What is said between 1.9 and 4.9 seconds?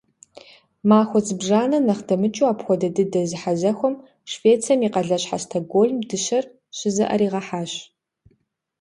дэмыкӀыу апхуэдэ дыдэ зэхьэзэхуэм Швецием и